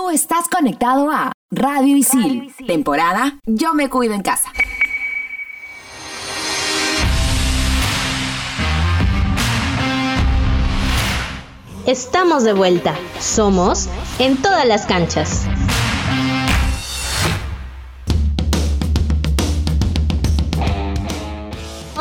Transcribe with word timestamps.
Tú 0.00 0.08
estás 0.08 0.48
conectado 0.48 1.10
a 1.10 1.30
Radio 1.50 1.94
Isil, 1.94 2.54
temporada 2.66 3.38
Yo 3.44 3.74
me 3.74 3.90
cuido 3.90 4.14
en 4.14 4.22
casa. 4.22 4.50
Estamos 11.84 12.44
de 12.44 12.54
vuelta. 12.54 12.94
Somos 13.18 13.90
en 14.18 14.40
todas 14.40 14.66
las 14.66 14.86
canchas. 14.86 15.42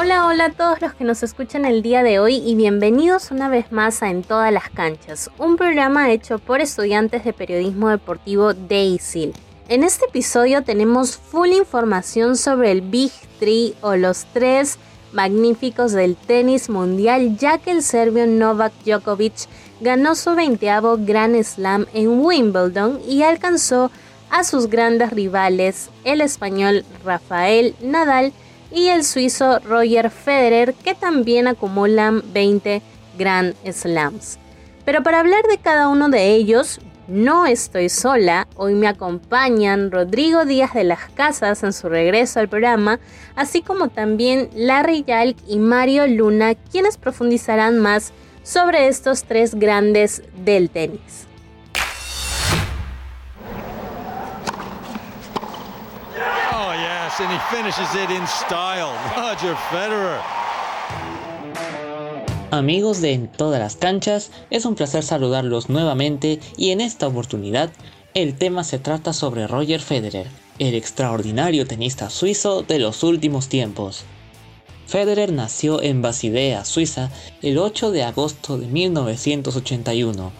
Hola, 0.09 0.25
hola 0.25 0.45
a 0.45 0.49
todos 0.49 0.81
los 0.81 0.95
que 0.95 1.03
nos 1.03 1.21
escuchan 1.21 1.65
el 1.65 1.83
día 1.83 2.01
de 2.01 2.17
hoy 2.17 2.37
y 2.37 2.55
bienvenidos 2.55 3.29
una 3.29 3.47
vez 3.47 3.71
más 3.71 4.01
a 4.01 4.09
En 4.09 4.23
todas 4.23 4.51
las 4.51 4.67
canchas, 4.71 5.29
un 5.37 5.55
programa 5.55 6.09
hecho 6.09 6.39
por 6.39 6.61
estudiantes 6.61 7.23
de 7.23 7.31
periodismo 7.31 7.89
deportivo 7.89 8.55
de 8.55 8.85
ISIL. 8.85 9.36
En 9.67 9.83
este 9.83 10.05
episodio 10.05 10.64
tenemos 10.64 11.15
full 11.15 11.50
información 11.50 12.37
sobre 12.37 12.71
el 12.71 12.81
Big 12.81 13.11
Three 13.39 13.75
o 13.81 13.97
los 13.97 14.25
tres 14.33 14.79
magníficos 15.14 15.91
del 15.91 16.15
tenis 16.15 16.71
mundial 16.71 17.37
ya 17.37 17.59
que 17.59 17.69
el 17.69 17.83
serbio 17.83 18.25
Novak 18.25 18.73
Djokovic 18.83 19.47
ganó 19.79 20.15
su 20.15 20.33
20 20.33 20.65
Grand 21.05 21.39
Slam 21.43 21.86
en 21.93 22.19
Wimbledon 22.19 23.00
y 23.07 23.21
alcanzó 23.21 23.91
a 24.31 24.43
sus 24.43 24.71
grandes 24.71 25.11
rivales, 25.11 25.91
el 26.03 26.21
español 26.21 26.83
Rafael 27.05 27.75
Nadal 27.79 28.33
y 28.71 28.87
el 28.89 29.04
suizo 29.04 29.59
Roger 29.59 30.09
Federer, 30.09 30.73
que 30.73 30.96
también 30.96 31.47
acumulan 31.47 32.22
20 32.33 32.81
Grand 33.17 33.55
Slams. 33.72 34.38
Pero 34.86 35.03
para 35.03 35.19
hablar 35.19 35.44
de 35.50 35.58
cada 35.58 35.88
uno 35.88 36.09
de 36.09 36.33
ellos, 36.33 36.80
no 37.08 37.47
estoy 37.47 37.89
sola, 37.89 38.47
hoy 38.55 38.75
me 38.75 38.88
acompañan 38.88 39.89
Rodrigo 39.89 40.45
Díaz 40.45 40.73
de 40.75 40.83
las 40.83 41.09
Casas 41.16 41.64
en 41.64 41.73
su 41.73 41.90
regreso 41.90 42.40
al 42.40 42.50
programa, 42.50 43.00
así 43.36 43.62
como 43.64 43.90
también 43.90 44.50
Larry 44.53 45.03
Yalk 45.06 45.38
y 45.47 45.58
Mario 45.58 46.06
Luna, 46.06 46.53
quienes 46.53 46.97
profundizarán 46.97 47.80
más 47.80 48.14
sobre 48.44 48.88
estos 48.88 49.23
tres 49.23 49.56
grandes 49.56 50.22
del 50.45 50.70
tenis. 50.70 51.28
And 57.22 57.31
he 57.31 57.39
finishes 57.53 57.94
it 57.95 58.09
in 58.09 58.25
style. 58.28 58.94
Roger 59.17 59.56
Federer. 59.70 60.22
Amigos 62.52 63.02
de 63.02 63.14
En 63.14 63.28
todas 63.28 63.59
las 63.59 63.75
canchas, 63.75 64.31
es 64.50 64.66
un 64.66 64.75
placer 64.75 65.03
saludarlos 65.03 65.70
nuevamente 65.70 66.40
y 66.58 66.72
en 66.72 66.81
esta 66.81 67.08
oportunidad 67.08 67.72
el 68.14 68.36
tema 68.36 68.64
se 68.64 68.80
trata 68.80 69.14
sobre 69.14 69.47
Roger 69.47 69.81
Federer, 69.81 70.28
el 70.59 70.73
extraordinario 70.73 71.67
tenista 71.67 72.09
suizo 72.09 72.64
de 72.64 72.80
los 72.80 73.03
últimos 73.03 73.50
tiempos. 73.50 74.06
Federer 74.88 75.31
nació 75.31 75.81
en 75.84 76.02
Basilea, 76.02 76.66
Suiza, 76.66 77.12
el 77.42 77.59
8 77.59 77.92
de 77.92 78.03
agosto 78.03 78.58
de 78.58 78.66
1981, 78.66 80.31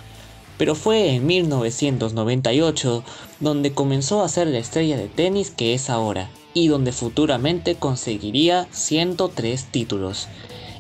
pero 0.58 0.76
fue 0.76 1.14
en 1.14 1.28
1998 1.28 3.04
donde 3.40 3.74
comenzó 3.74 4.24
a 4.24 4.30
ser 4.30 4.48
la 4.48 4.58
estrella 4.58 4.98
de 4.98 5.08
tenis 5.08 5.52
que 5.52 5.74
es 5.74 5.90
ahora 5.90 6.30
y 6.54 6.68
donde 6.68 6.92
futuramente 6.92 7.76
conseguiría 7.76 8.68
103 8.72 9.66
títulos. 9.66 10.28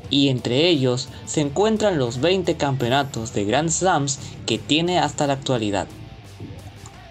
Y 0.09 0.29
entre 0.29 0.67
ellos 0.67 1.09
se 1.25 1.41
encuentran 1.41 1.99
los 1.99 2.19
20 2.19 2.57
campeonatos 2.57 3.33
de 3.33 3.45
Grand 3.45 3.69
Slams 3.69 4.19
que 4.45 4.57
tiene 4.57 4.99
hasta 4.99 5.27
la 5.27 5.33
actualidad. 5.33 5.87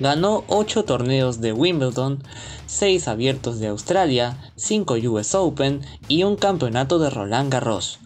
Ganó 0.00 0.44
8 0.48 0.84
torneos 0.84 1.40
de 1.40 1.52
Wimbledon, 1.52 2.22
6 2.66 3.08
abiertos 3.08 3.58
de 3.58 3.68
Australia, 3.68 4.38
5 4.56 4.94
US 5.10 5.34
Open 5.34 5.80
y 6.08 6.22
un 6.22 6.36
campeonato 6.36 6.98
de 6.98 7.10
Roland 7.10 7.52
Garros. 7.52 7.98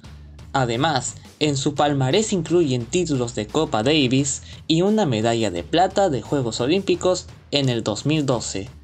Además, 0.54 1.16
en 1.38 1.56
su 1.56 1.74
palmarés 1.74 2.32
incluyen 2.32 2.86
títulos 2.86 3.34
de 3.34 3.46
Copa 3.46 3.82
Davis 3.82 4.42
y 4.66 4.82
una 4.82 5.06
medalla 5.06 5.50
de 5.50 5.64
plata 5.64 6.08
de 6.08 6.22
Juegos 6.22 6.60
Olímpicos 6.60 7.26
en 7.50 7.68
el 7.68 7.82
2012. 7.82 8.81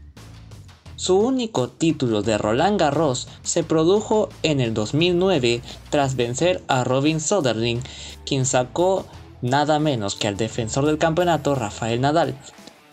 Su 0.98 1.16
único 1.16 1.69
título 1.69 2.22
de 2.22 2.38
Roland 2.38 2.81
Garros 2.81 3.28
se 3.44 3.62
produjo 3.62 4.31
en 4.42 4.60
el 4.60 4.75
2009 4.75 5.62
tras 5.91 6.16
vencer 6.16 6.60
a 6.66 6.82
Robin 6.82 7.20
Soderling, 7.20 7.81
quien 8.26 8.44
sacó 8.44 9.06
nada 9.41 9.78
menos 9.78 10.16
que 10.16 10.26
al 10.26 10.36
defensor 10.36 10.86
del 10.86 10.98
campeonato 10.98 11.54
Rafael 11.54 12.00
Nadal, 12.00 12.36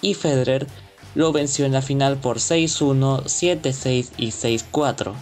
y 0.04 0.14
Federer 0.14 0.68
lo 1.16 1.32
venció 1.32 1.66
en 1.66 1.72
la 1.72 1.82
final 1.82 2.18
por 2.18 2.38
6-1, 2.38 3.24
7-6 3.24 4.12
y 4.18 4.28
6-4. 4.28 5.14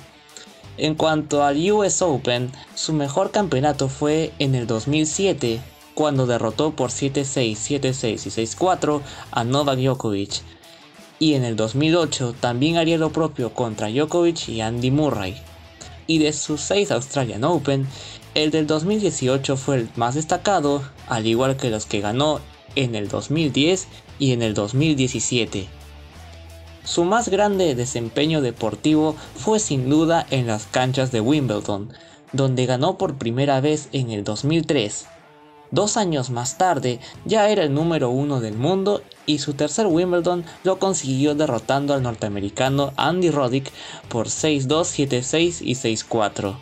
En 0.75 0.95
cuanto 0.95 1.41
al 1.41 1.71
US 1.71 2.01
Open, 2.01 2.51
su 2.75 2.91
mejor 2.91 3.31
campeonato 3.31 3.87
fue 3.87 4.33
en 4.39 4.55
el 4.55 4.67
2007, 4.67 5.61
cuando 5.93 6.25
derrotó 6.25 6.75
por 6.75 6.89
7-6, 6.89 7.53
7-6 7.53 8.25
y 8.25 8.45
6-4 8.45 8.99
a 9.31 9.43
Novak 9.45 9.79
Djokovic, 9.79 10.41
y 11.23 11.35
en 11.35 11.45
el 11.45 11.55
2008 11.55 12.35
también 12.41 12.75
haría 12.75 12.97
lo 12.97 13.13
propio 13.13 13.53
contra 13.53 13.87
Djokovic 13.87 14.49
y 14.49 14.59
Andy 14.59 14.91
Murray. 14.91 15.37
Y 16.05 16.17
de 16.17 16.33
sus 16.33 16.59
6 16.59 16.91
Australian 16.91 17.45
Open, 17.45 17.87
el 18.35 18.51
del 18.51 18.67
2018 18.67 19.55
fue 19.55 19.77
el 19.77 19.89
más 19.95 20.15
destacado, 20.15 20.83
al 21.07 21.25
igual 21.25 21.55
que 21.55 21.69
los 21.69 21.85
que 21.85 22.01
ganó 22.01 22.41
en 22.75 22.93
el 22.93 23.07
2010 23.07 23.87
y 24.19 24.33
en 24.33 24.41
el 24.41 24.53
2017. 24.53 25.65
Su 26.83 27.05
más 27.05 27.29
grande 27.29 27.73
desempeño 27.73 28.41
deportivo 28.41 29.15
fue 29.37 29.61
sin 29.61 29.89
duda 29.89 30.27
en 30.29 30.45
las 30.45 30.65
canchas 30.65 31.13
de 31.13 31.21
Wimbledon, 31.21 31.93
donde 32.33 32.65
ganó 32.65 32.97
por 32.97 33.15
primera 33.15 33.61
vez 33.61 33.87
en 33.93 34.11
el 34.11 34.25
2003, 34.25 35.05
Dos 35.73 35.97
años 35.97 36.29
más 36.29 36.59
tarde 36.59 36.99
ya 37.25 37.49
era 37.49 37.63
el 37.63 37.73
número 37.73 38.11
uno 38.11 38.39
del 38.39 38.53
mundo 38.53 39.01
y 39.25 39.39
su 39.39 39.53
tercer 39.53 39.87
Wimbledon 39.87 40.43
lo 40.63 40.79
consiguió 40.79 41.35
derrotando 41.35 41.93
al 41.93 42.03
norteamericano 42.03 42.93
Andy 42.97 43.31
Roddick 43.31 43.71
por 44.09 44.27
6-2, 44.27 44.67
7-6 44.67 45.61
y 45.61 45.75
6-4. 45.75 46.55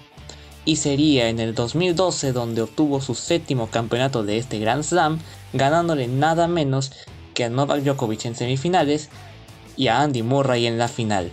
Y 0.63 0.75
sería 0.75 1.29
en 1.29 1.39
el 1.39 1.55
2012 1.55 2.33
donde 2.33 2.61
obtuvo 2.61 3.01
su 3.01 3.15
séptimo 3.15 3.67
campeonato 3.67 4.23
de 4.23 4.37
este 4.37 4.59
Grand 4.59 4.83
Slam, 4.83 5.19
ganándole 5.53 6.07
nada 6.07 6.47
menos 6.47 6.91
que 7.33 7.45
a 7.45 7.49
Novak 7.49 7.81
Djokovic 7.81 8.25
en 8.25 8.35
semifinales 8.35 9.09
y 9.75 9.87
a 9.87 10.01
Andy 10.01 10.21
Murray 10.21 10.67
en 10.67 10.77
la 10.77 10.87
final. 10.87 11.31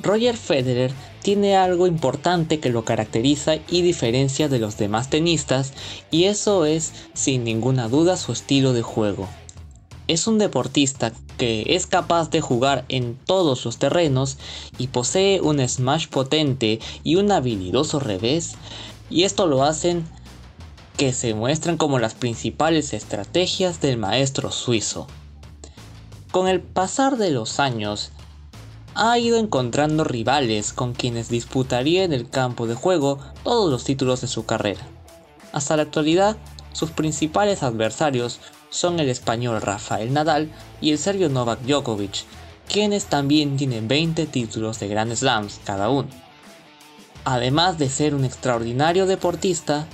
Roger 0.00 0.36
Federer 0.36 0.92
tiene 1.22 1.56
algo 1.56 1.86
importante 1.86 2.60
que 2.60 2.70
lo 2.70 2.84
caracteriza 2.84 3.56
y 3.68 3.82
diferencia 3.82 4.48
de 4.48 4.58
los 4.58 4.76
demás 4.76 5.10
tenistas 5.10 5.72
y 6.10 6.24
eso 6.24 6.64
es 6.64 6.92
sin 7.14 7.44
ninguna 7.44 7.88
duda 7.88 8.16
su 8.16 8.32
estilo 8.32 8.72
de 8.72 8.82
juego. 8.82 9.28
Es 10.08 10.26
un 10.26 10.38
deportista 10.38 11.12
que 11.36 11.64
es 11.68 11.86
capaz 11.86 12.30
de 12.30 12.40
jugar 12.40 12.84
en 12.88 13.16
todos 13.16 13.64
los 13.64 13.78
terrenos 13.78 14.38
y 14.76 14.88
posee 14.88 15.40
un 15.40 15.66
smash 15.66 16.08
potente 16.08 16.80
y 17.04 17.16
un 17.16 17.30
habilidoso 17.30 18.00
revés 18.00 18.54
y 19.08 19.24
esto 19.24 19.46
lo 19.46 19.64
hacen 19.64 20.04
que 20.96 21.12
se 21.12 21.34
muestran 21.34 21.76
como 21.76 21.98
las 21.98 22.14
principales 22.14 22.92
estrategias 22.92 23.80
del 23.80 23.96
maestro 23.96 24.50
suizo. 24.52 25.06
Con 26.30 26.46
el 26.46 26.60
pasar 26.60 27.16
de 27.16 27.30
los 27.30 27.58
años, 27.58 28.12
ha 28.94 29.18
ido 29.18 29.38
encontrando 29.38 30.04
rivales 30.04 30.72
con 30.72 30.94
quienes 30.94 31.28
disputaría 31.28 32.04
en 32.04 32.12
el 32.12 32.28
campo 32.28 32.66
de 32.66 32.74
juego 32.74 33.18
todos 33.44 33.70
los 33.70 33.84
títulos 33.84 34.20
de 34.20 34.28
su 34.28 34.46
carrera. 34.46 34.80
Hasta 35.52 35.76
la 35.76 35.82
actualidad, 35.82 36.36
sus 36.72 36.90
principales 36.90 37.62
adversarios 37.62 38.40
son 38.70 39.00
el 39.00 39.08
español 39.08 39.60
Rafael 39.60 40.12
Nadal 40.12 40.50
y 40.80 40.92
el 40.92 40.98
serbio 40.98 41.28
Novak 41.28 41.60
Djokovic, 41.62 42.24
quienes 42.68 43.06
también 43.06 43.56
tienen 43.56 43.88
20 43.88 44.26
títulos 44.26 44.78
de 44.78 44.88
Grand 44.88 45.14
Slams 45.14 45.60
cada 45.64 45.88
uno. 45.90 46.08
Además 47.24 47.78
de 47.78 47.88
ser 47.88 48.14
un 48.14 48.24
extraordinario 48.24 49.06
deportista, 49.06 49.86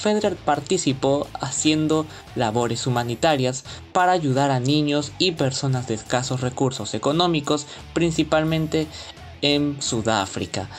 Federer 0.00 0.34
participó 0.34 1.26
haciendo 1.40 2.06
labores 2.34 2.86
humanitarias 2.86 3.64
para 3.92 4.12
ayudar 4.12 4.50
a 4.50 4.58
niños 4.58 5.12
y 5.18 5.32
personas 5.32 5.88
de 5.88 5.94
escasos 5.94 6.40
recursos 6.40 6.94
económicos, 6.94 7.66
principalmente 7.92 8.86
en 9.42 9.82
Sudáfrica. 9.82 10.70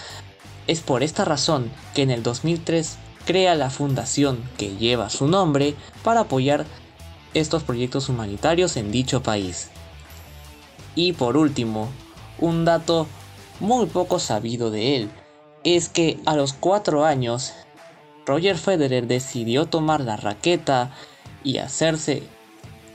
Es 0.66 0.80
por 0.80 1.04
esta 1.04 1.24
razón 1.24 1.72
que 1.94 2.02
en 2.02 2.10
el 2.10 2.24
2003 2.24 2.98
crea 3.26 3.54
la 3.54 3.70
fundación 3.70 4.42
que 4.58 4.76
lleva 4.76 5.12
su 5.12 5.28
nombre 5.28 5.76
para 6.04 6.22
apoyar 6.22 6.66
estos 7.36 7.62
proyectos 7.62 8.10
humanitarios 8.10 8.76
en 8.76 8.92
dicho 8.92 9.22
país. 9.22 9.70
Y 10.96 11.14
por 11.14 11.38
último, 11.38 11.90
un 12.40 12.66
dato 12.66 13.06
muy 13.60 13.86
poco 13.86 14.18
sabido 14.18 14.72
de 14.72 14.96
él 14.96 15.12
es 15.64 15.90
que 15.90 16.20
a 16.26 16.36
los 16.36 16.54
4 16.54 17.06
años 17.06 17.54
Roger 18.26 18.58
Federer 18.58 19.08
decidió 19.08 19.66
tomar 19.66 20.02
la 20.02 20.18
raqueta 20.18 20.92
y 21.44 21.58
hacerse 21.58 22.24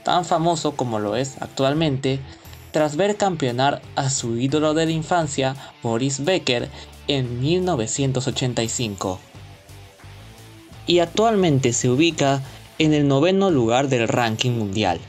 tan 0.03 0.25
famoso 0.25 0.75
como 0.75 0.99
lo 0.99 1.15
es 1.15 1.41
actualmente 1.41 2.19
tras 2.71 2.95
ver 2.95 3.17
campeonar 3.17 3.81
a 3.95 4.09
su 4.09 4.37
ídolo 4.37 4.73
de 4.73 4.85
la 4.85 4.91
infancia, 4.91 5.55
Boris 5.81 6.23
Becker, 6.23 6.69
en 7.07 7.39
1985. 7.39 9.19
Y 10.85 10.99
actualmente 10.99 11.73
se 11.73 11.89
ubica 11.89 12.41
en 12.79 12.93
el 12.93 13.07
noveno 13.07 13.49
lugar 13.49 13.87
del 13.87 14.07
ranking 14.07 14.51
mundial. 14.51 14.99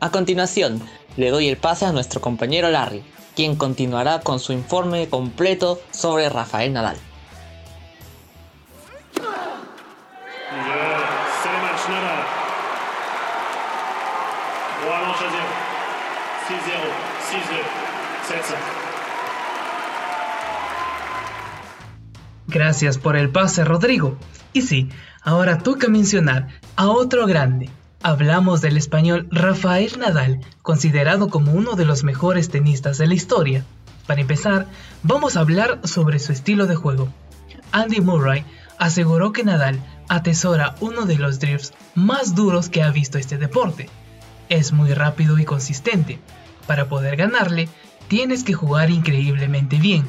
A 0.00 0.10
continuación, 0.10 0.82
le 1.16 1.30
doy 1.30 1.48
el 1.48 1.56
pase 1.56 1.86
a 1.86 1.92
nuestro 1.92 2.20
compañero 2.20 2.70
Larry, 2.70 3.02
quien 3.34 3.56
continuará 3.56 4.20
con 4.20 4.40
su 4.40 4.52
informe 4.52 5.08
completo 5.08 5.80
sobre 5.90 6.28
Rafael 6.28 6.72
Nadal. 6.72 6.96
Gracias 22.48 22.98
por 22.98 23.16
el 23.16 23.30
pase, 23.30 23.64
Rodrigo. 23.64 24.16
Y 24.52 24.62
sí, 24.62 24.88
ahora 25.22 25.58
toca 25.58 25.88
mencionar 25.88 26.48
a 26.76 26.88
otro 26.88 27.26
grande. 27.26 27.70
Hablamos 28.02 28.60
del 28.60 28.76
español 28.76 29.26
Rafael 29.30 29.98
Nadal, 29.98 30.40
considerado 30.62 31.28
como 31.28 31.52
uno 31.52 31.74
de 31.74 31.84
los 31.84 32.04
mejores 32.04 32.48
tenistas 32.48 32.98
de 32.98 33.08
la 33.08 33.14
historia. 33.14 33.64
Para 34.06 34.20
empezar, 34.20 34.66
vamos 35.02 35.36
a 35.36 35.40
hablar 35.40 35.80
sobre 35.84 36.20
su 36.20 36.30
estilo 36.30 36.66
de 36.66 36.76
juego. 36.76 37.08
Andy 37.72 38.00
Murray 38.00 38.44
aseguró 38.78 39.32
que 39.32 39.42
Nadal 39.42 39.80
atesora 40.08 40.76
uno 40.80 41.06
de 41.06 41.16
los 41.16 41.40
drifts 41.40 41.72
más 41.94 42.36
duros 42.36 42.68
que 42.68 42.82
ha 42.82 42.90
visto 42.90 43.18
este 43.18 43.38
deporte. 43.38 43.88
Es 44.48 44.72
muy 44.72 44.94
rápido 44.94 45.38
y 45.38 45.44
consistente. 45.44 46.20
Para 46.68 46.88
poder 46.88 47.16
ganarle, 47.16 47.68
tienes 48.06 48.44
que 48.44 48.54
jugar 48.54 48.90
increíblemente 48.90 49.78
bien. 49.78 50.04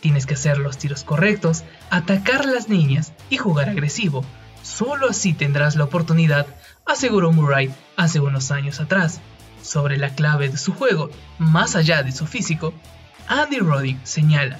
Tienes 0.00 0.26
que 0.26 0.34
hacer 0.34 0.58
los 0.58 0.78
tiros 0.78 1.04
correctos, 1.04 1.64
atacar 1.90 2.44
las 2.44 2.68
niñas 2.68 3.12
y 3.30 3.36
jugar 3.36 3.68
agresivo. 3.68 4.24
Solo 4.62 5.08
así 5.10 5.32
tendrás 5.32 5.76
la 5.76 5.84
oportunidad, 5.84 6.46
aseguró 6.86 7.32
Murray 7.32 7.74
hace 7.96 8.20
unos 8.20 8.50
años 8.50 8.80
atrás. 8.80 9.20
Sobre 9.62 9.96
la 9.96 10.10
clave 10.10 10.48
de 10.48 10.56
su 10.56 10.72
juego, 10.72 11.10
más 11.38 11.74
allá 11.74 12.02
de 12.02 12.12
su 12.12 12.26
físico, 12.26 12.72
Andy 13.26 13.58
Roddick 13.58 13.98
señala, 14.04 14.58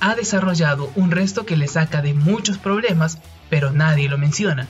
ha 0.00 0.14
desarrollado 0.14 0.90
un 0.94 1.10
resto 1.10 1.46
que 1.46 1.56
le 1.56 1.68
saca 1.68 2.00
de 2.00 2.14
muchos 2.14 2.58
problemas, 2.58 3.18
pero 3.50 3.72
nadie 3.72 4.08
lo 4.08 4.18
menciona. 4.18 4.68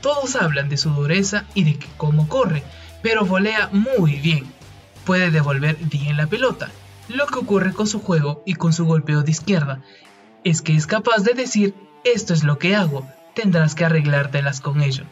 Todos 0.00 0.36
hablan 0.36 0.68
de 0.68 0.76
su 0.76 0.90
dureza 0.90 1.44
y 1.54 1.64
de 1.64 1.78
cómo 1.96 2.28
corre, 2.28 2.62
pero 3.02 3.24
volea 3.24 3.68
muy 3.72 4.14
bien. 4.14 4.46
Puede 5.04 5.30
devolver 5.30 5.76
bien 5.76 6.16
la 6.16 6.26
pelota, 6.26 6.70
lo 7.08 7.26
que 7.26 7.38
ocurre 7.38 7.72
con 7.72 7.86
su 7.86 8.00
juego 8.00 8.42
y 8.44 8.54
con 8.54 8.72
su 8.72 8.84
golpeo 8.84 9.22
de 9.22 9.30
izquierda 9.30 9.82
es 10.44 10.62
que 10.62 10.74
es 10.74 10.86
capaz 10.86 11.22
de 11.22 11.34
decir, 11.34 11.74
esto 12.04 12.32
es 12.34 12.44
lo 12.44 12.58
que 12.58 12.76
hago, 12.76 13.08
tendrás 13.34 13.74
que 13.74 13.84
arreglártelas 13.84 14.60
con 14.60 14.82
ello. 14.82 15.04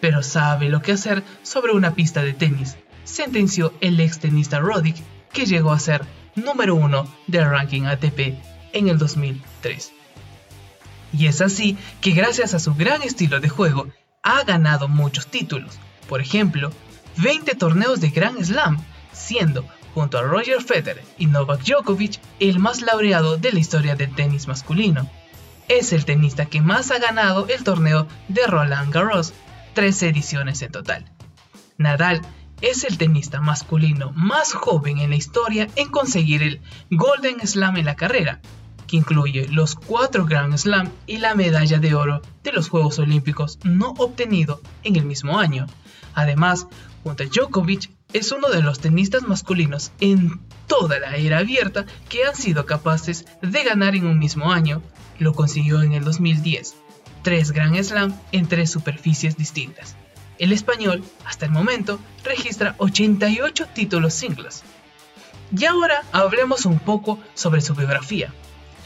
Pero 0.00 0.22
sabe 0.22 0.68
lo 0.68 0.82
que 0.82 0.92
hacer 0.92 1.22
sobre 1.42 1.72
una 1.72 1.94
pista 1.94 2.22
de 2.22 2.32
tenis, 2.32 2.76
sentenció 3.04 3.72
el 3.80 3.98
ex 4.00 4.18
tenista 4.18 4.58
Roddick, 4.58 4.96
que 5.32 5.46
llegó 5.46 5.72
a 5.72 5.78
ser 5.78 6.04
número 6.34 6.74
uno 6.74 7.06
del 7.26 7.48
ranking 7.48 7.84
ATP 7.84 8.34
en 8.72 8.88
el 8.88 8.98
2003. 8.98 9.92
Y 11.12 11.26
es 11.26 11.40
así 11.40 11.76
que 12.00 12.12
gracias 12.12 12.54
a 12.54 12.58
su 12.58 12.74
gran 12.74 13.02
estilo 13.02 13.40
de 13.40 13.48
juego 13.48 13.88
ha 14.22 14.44
ganado 14.44 14.88
muchos 14.88 15.26
títulos, 15.26 15.78
por 16.08 16.20
ejemplo, 16.20 16.72
20 17.16 17.54
torneos 17.56 18.00
de 18.00 18.10
Grand 18.10 18.42
Slam, 18.42 18.82
siendo 19.12 19.64
junto 19.94 20.18
a 20.18 20.22
Roger 20.22 20.62
Federer 20.62 21.04
y 21.18 21.26
Novak 21.26 21.62
Djokovic, 21.62 22.20
el 22.38 22.58
más 22.58 22.82
laureado 22.82 23.36
de 23.36 23.52
la 23.52 23.58
historia 23.58 23.96
del 23.96 24.14
tenis 24.14 24.48
masculino. 24.48 25.08
Es 25.68 25.92
el 25.92 26.04
tenista 26.04 26.46
que 26.46 26.60
más 26.60 26.90
ha 26.90 26.98
ganado 26.98 27.46
el 27.48 27.62
torneo 27.62 28.06
de 28.28 28.46
Roland 28.46 28.92
Garros, 28.92 29.32
13 29.74 30.08
ediciones 30.08 30.62
en 30.62 30.72
total. 30.72 31.04
Nadal 31.78 32.22
es 32.60 32.84
el 32.84 32.98
tenista 32.98 33.40
masculino 33.40 34.12
más 34.14 34.52
joven 34.52 34.98
en 34.98 35.10
la 35.10 35.16
historia 35.16 35.68
en 35.76 35.88
conseguir 35.88 36.42
el 36.42 36.60
Golden 36.90 37.46
Slam 37.46 37.76
en 37.76 37.86
la 37.86 37.96
carrera, 37.96 38.40
que 38.86 38.96
incluye 38.96 39.48
los 39.48 39.76
4 39.76 40.26
Grand 40.26 40.56
Slam 40.58 40.90
y 41.06 41.18
la 41.18 41.34
medalla 41.34 41.78
de 41.78 41.94
oro 41.94 42.20
de 42.42 42.52
los 42.52 42.68
Juegos 42.68 42.98
Olímpicos 42.98 43.58
no 43.62 43.90
obtenido 43.96 44.60
en 44.82 44.96
el 44.96 45.04
mismo 45.04 45.38
año. 45.38 45.66
Además, 46.14 46.66
junto 47.04 47.22
a 47.22 47.26
Djokovic, 47.26 47.90
es 48.12 48.32
uno 48.32 48.48
de 48.48 48.62
los 48.62 48.80
tenistas 48.80 49.22
masculinos 49.22 49.92
en 50.00 50.40
toda 50.66 50.98
la 50.98 51.16
era 51.16 51.38
abierta 51.38 51.86
que 52.08 52.24
han 52.24 52.34
sido 52.34 52.66
capaces 52.66 53.24
de 53.42 53.62
ganar 53.64 53.94
en 53.94 54.06
un 54.06 54.18
mismo 54.18 54.52
año. 54.52 54.82
Lo 55.18 55.34
consiguió 55.34 55.82
en 55.82 55.92
el 55.92 56.04
2010, 56.04 56.74
tres 57.22 57.52
Grand 57.52 57.80
Slam 57.82 58.18
en 58.32 58.46
tres 58.46 58.70
superficies 58.70 59.36
distintas. 59.36 59.96
El 60.38 60.52
español, 60.52 61.04
hasta 61.26 61.44
el 61.44 61.52
momento, 61.52 62.00
registra 62.24 62.74
88 62.78 63.68
títulos 63.74 64.14
singles. 64.14 64.62
Y 65.56 65.64
ahora 65.66 66.02
hablemos 66.12 66.64
un 66.64 66.78
poco 66.78 67.18
sobre 67.34 67.60
su 67.60 67.74
biografía. 67.74 68.32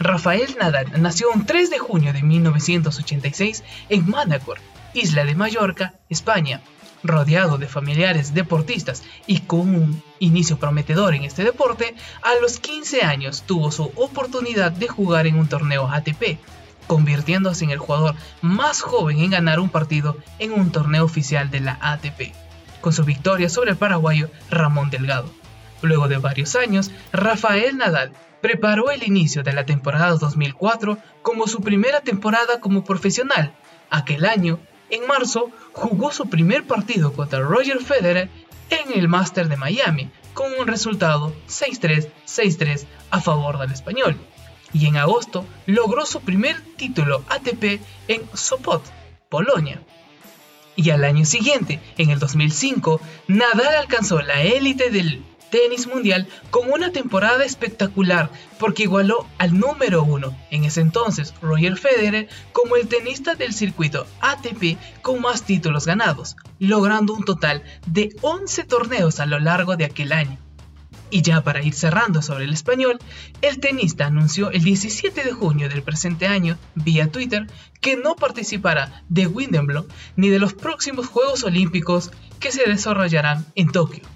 Rafael 0.01 0.57
Nadal 0.59 1.01
nació 1.01 1.33
el 1.33 1.47
3 1.47 1.71
de 1.71 1.79
junio 1.79 2.13
de 2.13 2.23
1986 2.23 3.63
en 3.89 4.11
Manacor, 4.11 4.59
isla 4.93 5.25
de 5.25 5.37
Mallorca, 5.37 5.95
España, 6.09 6.61
rodeado 7.05 7.59
de 7.59 7.69
familiares 7.69 8.35
deportistas 8.35 9.05
y 9.27 9.41
con 9.41 9.61
un 9.61 10.03
inicio 10.19 10.59
prometedor 10.59 11.15
en 11.15 11.25
este 11.25 11.45
deporte, 11.45 11.95
a 12.23 12.35
los 12.41 12.59
15 12.59 13.03
años 13.03 13.45
tuvo 13.47 13.71
su 13.71 13.93
oportunidad 13.95 14.73
de 14.73 14.89
jugar 14.89 15.27
en 15.27 15.39
un 15.39 15.49
torneo 15.49 15.89
ATP, 15.89 16.39
convirtiéndose 16.89 17.65
en 17.65 17.71
el 17.71 17.79
jugador 17.79 18.17
más 18.41 18.81
joven 18.81 19.21
en 19.21 19.31
ganar 19.31 19.61
un 19.61 19.69
partido 19.69 20.17
en 20.39 20.53
un 20.53 20.73
torneo 20.73 21.05
oficial 21.05 21.51
de 21.51 21.61
la 21.61 21.79
ATP, 21.81 22.33
con 22.81 22.93
su 22.93 23.05
victoria 23.05 23.49
sobre 23.49 23.71
el 23.71 23.77
paraguayo 23.77 24.31
Ramón 24.51 24.91
Delgado. 24.91 25.31
Luego 25.83 26.09
de 26.09 26.17
varios 26.17 26.57
años, 26.57 26.91
Rafael 27.13 27.77
Nadal 27.77 28.13
preparó 28.41 28.91
el 28.91 29.03
inicio 29.03 29.43
de 29.43 29.53
la 29.53 29.67
temporada 29.67 30.17
2004 30.17 30.99
como 31.23 31.47
su 31.47 31.61
primera 31.61 32.01
temporada 32.01 32.61
como 32.61 32.85
profesional. 32.85 33.55
Aquel 33.91 34.25
año 34.25 34.59
en 34.91 35.07
marzo 35.07 35.51
jugó 35.73 36.13
su 36.13 36.29
primer 36.29 36.67
partido 36.67 37.13
contra 37.13 37.41
Roger 37.41 37.81
Federer 37.83 38.29
en 38.71 38.99
el 38.99 39.09
Master 39.09 39.49
de 39.49 39.57
Miami, 39.57 40.11
con 40.33 40.53
un 40.59 40.67
resultado 40.67 41.35
6-3, 41.49 42.09
6-3 42.27 42.87
a 43.11 43.21
favor 43.21 43.59
del 43.59 43.73
español. 43.73 44.17
Y 44.73 44.87
en 44.87 44.97
agosto 44.97 45.47
logró 45.67 46.05
su 46.05 46.21
primer 46.21 46.61
título 46.77 47.25
ATP 47.29 47.81
en 48.09 48.23
Sopot, 48.35 48.83
Polonia. 49.29 49.81
Y 50.77 50.91
al 50.91 51.05
año 51.05 51.25
siguiente, 51.25 51.81
en 51.99 52.11
el 52.11 52.19
2005, 52.19 53.01
Nadal 53.29 53.77
alcanzó 53.77 54.21
la 54.21 54.43
élite 54.43 54.91
del 54.91 55.23
tenis 55.55 55.87
mundial 55.87 56.27
con 56.51 56.69
una 56.73 56.91
temporada 56.91 57.45
espectacular 57.45 58.29
porque 58.59 58.83
igualó 58.83 59.25
al 59.39 59.57
número 59.57 60.03
uno, 60.03 60.37
en 60.51 60.65
ese 60.65 60.81
entonces 60.81 61.33
Roger 61.41 61.77
Federer, 61.77 62.29
como 62.51 62.75
el 62.75 62.89
tenista 62.89 63.37
del 63.37 63.55
circuito 63.55 64.05
ATP 64.21 64.77
con 65.01 65.21
más 65.21 65.45
títulos 65.45 65.87
ganados, 65.87 66.35
logrando 66.59 67.15
un 67.15 67.25
total 67.25 67.63
de 67.87 68.17
11 68.21 68.65
torneos 68.65 69.21
a 69.21 69.27
lo 69.27 69.39
largo 69.39 69.77
de 69.77 69.85
aquel 69.85 70.13
año. 70.13 70.39
Y 71.09 71.23
ya 71.23 71.45
para 71.45 71.63
ir 71.63 71.75
cerrando 71.75 72.21
sobre 72.21 72.47
el 72.47 72.53
español, 72.53 72.99
el 73.41 73.61
tenista 73.61 74.07
anunció 74.07 74.51
el 74.51 74.65
17 74.65 75.23
de 75.23 75.33
junio 75.33 75.69
del 75.69 75.85
presente 75.85 76.27
año, 76.27 76.59
vía 76.75 77.13
Twitter, 77.13 77.47
que 77.81 77.97
no 77.97 78.17
participará 78.17 79.05
de 79.09 79.29
Wimbledon 79.29 79.87
ni 80.17 80.31
de 80.31 80.41
los 80.41 80.53
próximos 80.53 81.07
Juegos 81.07 81.45
Olímpicos 81.45 82.11
que 82.41 82.51
se 82.51 82.69
desarrollarán 82.69 83.47
en 83.55 83.71
Tokio. 83.71 84.14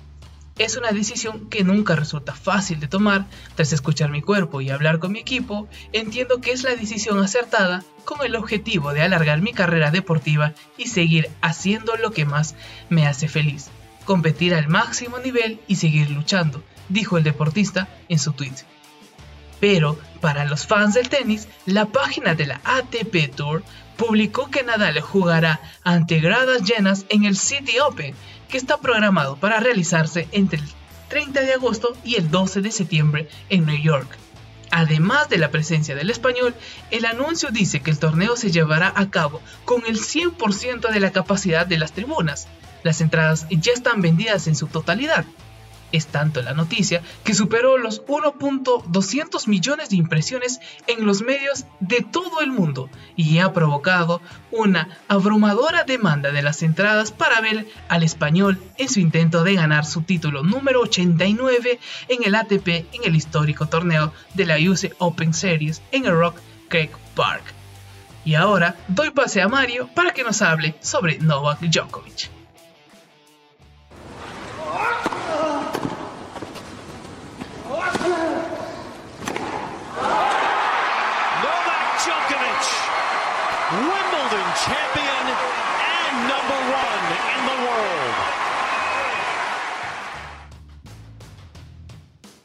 Es 0.59 0.77
una 0.77 0.91
decisión 0.91 1.49
que 1.49 1.63
nunca 1.63 1.95
resulta 1.95 2.35
fácil 2.35 2.81
de 2.81 2.89
tomar. 2.89 3.27
Tras 3.55 3.73
escuchar 3.73 4.11
mi 4.11 4.23
cuerpo 4.23 4.61
y 4.61 4.71
hablar 4.71 4.99
con 4.99 5.13
mi 5.13 5.21
equipo, 5.21 5.69
entiendo 5.93 6.41
que 6.41 6.51
es 6.51 6.65
la 6.65 6.75
decisión 6.75 7.23
acertada 7.23 7.85
con 8.05 8.27
el 8.27 8.35
objetivo 8.35 8.93
de 8.93 9.03
alargar 9.03 9.41
mi 9.41 9.53
carrera 9.53 9.93
deportiva 9.93 10.55
y 10.77 10.89
seguir 10.89 11.31
haciendo 11.43 11.97
lo 11.97 12.11
que 12.11 12.25
más 12.25 12.57
me 12.89 13.07
hace 13.07 13.29
feliz, 13.29 13.71
competir 14.05 14.53
al 14.53 14.67
máximo 14.67 15.21
nivel 15.21 15.61
y 15.69 15.77
seguir 15.77 16.11
luchando, 16.11 16.65
dijo 16.89 17.19
el 17.19 17.25
deportista 17.25 17.89
en 18.09 18.19
su 18.19 18.33
tweet. 18.33 18.65
Pero, 19.61 19.97
para 20.21 20.45
los 20.45 20.67
fans 20.67 20.95
del 20.95 21.09
tenis, 21.09 21.47
la 21.67 21.87
página 21.87 22.35
de 22.35 22.47
la 22.47 22.61
ATP 22.65 23.35
Tour 23.35 23.63
publicó 23.97 24.51
que 24.51 24.63
Nadal 24.63 25.01
jugará 25.01 25.61
ante 25.85 26.21
gradas 26.21 26.63
llenas 26.63 27.05
en 27.09 27.25
el 27.25 27.37
City 27.37 27.79
Open 27.81 28.15
que 28.49 28.59
está 28.59 28.79
programado 28.79 29.37
para 29.37 29.61
realizarse 29.61 30.29
entre 30.33 30.59
el 30.59 30.69
30 31.09 31.41
de 31.41 31.55
agosto 31.55 31.97
y 32.05 32.17
el 32.17 32.31
12 32.31 32.61
de 32.61 32.71
septiembre 32.71 33.29
en 33.49 33.67
New 33.67 33.81
York. 33.81 34.09
Además 34.71 35.29
de 35.29 35.39
la 35.39 35.51
presencia 35.51 35.95
del 35.95 36.11
español, 36.11 36.55
el 36.91 37.07
anuncio 37.07 37.51
dice 37.51 37.81
que 37.81 37.91
el 37.91 37.99
torneo 37.99 38.37
se 38.37 38.51
llevará 38.51 38.93
a 38.95 39.09
cabo 39.11 39.41
con 39.65 39.83
el 39.87 39.99
100% 39.99 40.91
de 40.91 41.01
la 41.01 41.11
capacidad 41.11 41.67
de 41.67 41.79
las 41.79 41.93
tribunas. 41.93 42.49
Las 42.83 43.01
entradas 43.01 43.47
ya 43.51 43.73
están 43.73 44.03
vendidas 44.03 44.47
en 44.47 44.57
su 44.57 44.67
totalidad. 44.67 45.25
Es 45.91 46.07
tanto 46.07 46.43
la 46.43 46.53
noticia 46.53 47.03
que 47.25 47.35
superó 47.35 47.79
los 47.79 48.05
1.200 48.05 49.47
millones 49.49 49.89
de 49.89 49.97
impresiones 49.97 50.61
en 50.87 51.07
los 51.07 51.23
medios 51.23 51.65
de 51.81 52.03
todo 52.03 52.41
el 52.41 52.51
mundo 52.51 52.91
y 53.17 53.39
ha 53.39 53.53
provocado 53.53 54.21
una 54.51 54.99
abrumadora 55.09 55.85
demanda 55.85 56.31
de 56.31 56.43
las 56.43 56.63
entradas 56.63 57.11
para 57.11 57.41
ver 57.41 57.67
al 57.89 58.03
español 58.03 58.61
en 58.77 58.89
su 58.89 59.01
intento 59.01 59.45
de 59.45 59.55
ganar 59.55 59.87
su 59.87 60.03
título 60.03 60.43
número 60.43 60.81
89 60.83 61.81
en 62.09 62.25
el 62.25 62.35
ATP 62.35 62.69
en 62.69 63.05
el 63.05 63.17
histórico 63.17 63.67
torneo 63.67 64.13
de 64.35 64.47
la 64.47 64.57
UC 64.57 64.95
Open 64.99 65.33
Series 65.33 65.83
en 65.93 66.05
el 66.05 66.13
Rock 66.13 66.37
Creek 66.69 66.97
Park. 67.15 67.43
Y 68.25 68.35
ahora 68.35 68.77
doy 68.89 69.11
pase 69.11 69.41
a 69.41 69.49
Mario 69.49 69.89
para 69.95 70.13
que 70.13 70.23
nos 70.23 70.43
hable 70.43 70.75
sobre 70.81 71.19
Novak 71.19 71.61
Djokovic. 71.61 72.38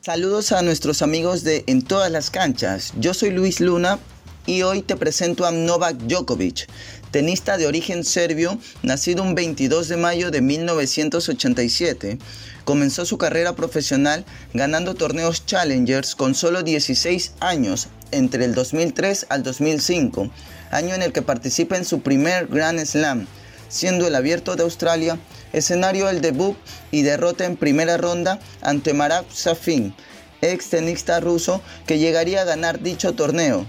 Saludos 0.05 0.51
a 0.51 0.61
nuestros 0.61 1.01
amigos 1.01 1.45
de 1.45 1.63
En 1.65 1.81
todas 1.81 2.11
las 2.11 2.29
canchas. 2.29 2.91
Yo 2.99 3.13
soy 3.13 3.29
Luis 3.29 3.61
Luna 3.61 3.99
y 4.45 4.63
hoy 4.63 4.81
te 4.81 4.97
presento 4.97 5.45
a 5.45 5.51
Novak 5.53 5.95
Djokovic, 5.95 6.67
tenista 7.11 7.55
de 7.55 7.67
origen 7.67 8.03
serbio, 8.03 8.59
nacido 8.81 9.23
un 9.23 9.33
22 9.33 9.87
de 9.87 9.95
mayo 9.95 10.29
de 10.29 10.41
1987. 10.41 12.17
Comenzó 12.65 13.05
su 13.05 13.17
carrera 13.17 13.55
profesional 13.55 14.25
ganando 14.53 14.93
torneos 14.93 15.45
Challengers 15.45 16.15
con 16.15 16.35
solo 16.35 16.63
16 16.63 17.35
años 17.39 17.87
entre 18.11 18.43
el 18.43 18.55
2003 18.55 19.27
al 19.29 19.43
2005 19.43 20.29
año 20.73 20.95
en 20.95 21.03
el 21.03 21.13
que 21.13 21.21
participa 21.21 21.77
en 21.77 21.85
su 21.85 22.01
primer 22.01 22.47
Grand 22.47 22.83
Slam, 22.83 23.27
siendo 23.73 24.05
el 24.05 24.13
Abierto 24.13 24.55
de 24.55 24.61
Australia 24.61 25.17
escenario 25.51 26.05
del 26.05 26.21
debut 26.21 26.55
y 26.91 27.01
derrota 27.01 27.45
en 27.45 27.57
primera 27.57 27.97
ronda 27.97 28.39
ante 28.61 28.93
Marat 28.93 29.25
Safin, 29.31 29.95
ex 30.41 30.69
tenista 30.69 31.19
ruso 31.19 31.59
que 31.87 31.97
llegaría 31.97 32.41
a 32.41 32.45
ganar 32.45 32.81
dicho 32.81 33.13
torneo. 33.13 33.65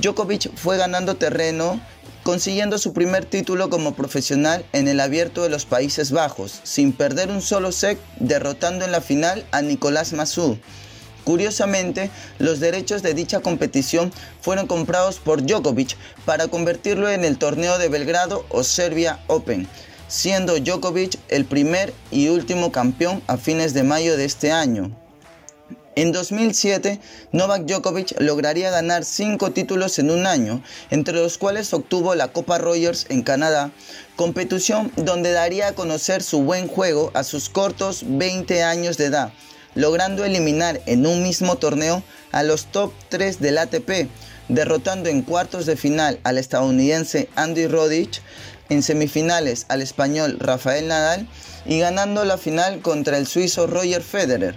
Djokovic 0.00 0.54
fue 0.54 0.76
ganando 0.76 1.16
terreno 1.16 1.80
consiguiendo 2.22 2.78
su 2.78 2.92
primer 2.92 3.24
título 3.24 3.68
como 3.68 3.94
profesional 3.94 4.64
en 4.72 4.86
el 4.86 5.00
abierto 5.00 5.42
de 5.42 5.48
los 5.48 5.64
Países 5.64 6.12
Bajos, 6.12 6.60
sin 6.62 6.92
perder 6.92 7.30
un 7.30 7.42
solo 7.42 7.72
set, 7.72 7.98
derrotando 8.20 8.84
en 8.84 8.92
la 8.92 9.00
final 9.00 9.44
a 9.50 9.62
Nicolás 9.62 10.12
Massou. 10.12 10.58
Curiosamente, 11.24 12.10
los 12.38 12.60
derechos 12.60 13.02
de 13.02 13.14
dicha 13.14 13.40
competición 13.40 14.12
fueron 14.40 14.66
comprados 14.66 15.18
por 15.18 15.44
Djokovic 15.44 15.96
para 16.24 16.48
convertirlo 16.48 17.10
en 17.10 17.24
el 17.24 17.38
torneo 17.38 17.78
de 17.78 17.88
Belgrado 17.88 18.44
o 18.48 18.62
Serbia 18.62 19.20
Open, 19.26 19.68
siendo 20.08 20.58
Djokovic 20.58 21.18
el 21.28 21.44
primer 21.44 21.92
y 22.10 22.28
último 22.28 22.72
campeón 22.72 23.22
a 23.26 23.36
fines 23.36 23.74
de 23.74 23.82
mayo 23.82 24.16
de 24.16 24.24
este 24.24 24.50
año. 24.50 24.90
En 25.96 26.12
2007, 26.12 27.00
Novak 27.32 27.66
Djokovic 27.66 28.18
lograría 28.20 28.70
ganar 28.70 29.04
cinco 29.04 29.50
títulos 29.50 29.98
en 29.98 30.10
un 30.10 30.26
año, 30.26 30.62
entre 30.90 31.14
los 31.14 31.36
cuales 31.36 31.74
obtuvo 31.74 32.14
la 32.14 32.28
Copa 32.28 32.58
Rogers 32.58 33.06
en 33.10 33.22
Canadá, 33.22 33.70
competición 34.16 34.90
donde 34.96 35.32
daría 35.32 35.68
a 35.68 35.74
conocer 35.74 36.22
su 36.22 36.42
buen 36.42 36.68
juego 36.68 37.10
a 37.12 37.22
sus 37.22 37.50
cortos 37.50 38.04
20 38.06 38.62
años 38.62 38.96
de 38.96 39.06
edad 39.06 39.32
logrando 39.74 40.24
eliminar 40.24 40.80
en 40.86 41.06
un 41.06 41.22
mismo 41.22 41.56
torneo 41.56 42.02
a 42.32 42.42
los 42.42 42.66
top 42.66 42.92
3 43.08 43.40
del 43.40 43.58
ATP, 43.58 44.08
derrotando 44.48 45.08
en 45.08 45.22
cuartos 45.22 45.66
de 45.66 45.76
final 45.76 46.18
al 46.24 46.38
estadounidense 46.38 47.28
Andy 47.36 47.66
Roddick, 47.66 48.20
en 48.68 48.82
semifinales 48.82 49.66
al 49.68 49.82
español 49.82 50.38
Rafael 50.38 50.88
Nadal 50.88 51.26
y 51.66 51.80
ganando 51.80 52.24
la 52.24 52.38
final 52.38 52.80
contra 52.80 53.18
el 53.18 53.26
suizo 53.26 53.66
Roger 53.66 54.02
Federer. 54.02 54.54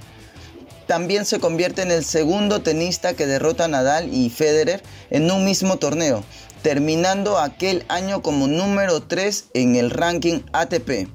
También 0.87 1.25
se 1.25 1.39
convierte 1.39 1.81
en 1.81 1.91
el 1.91 2.03
segundo 2.03 2.61
tenista 2.61 3.13
que 3.13 3.25
derrota 3.25 3.65
a 3.65 3.69
Nadal 3.69 4.13
y 4.13 4.29
Federer 4.29 4.83
en 5.09 5.31
un 5.31 5.45
mismo 5.45 5.77
torneo, 5.77 6.23
terminando 6.61 7.39
aquel 7.39 7.85
año 7.87 8.21
como 8.21 8.47
número 8.47 9.01
3 9.01 9.45
en 9.53 9.75
el 9.75 9.89
ranking 9.89 10.41
ATP. 10.51 11.07